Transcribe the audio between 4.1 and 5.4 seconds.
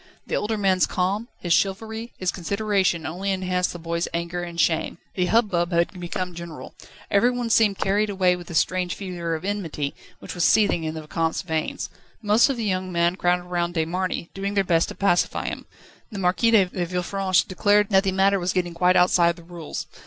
anger and shame. The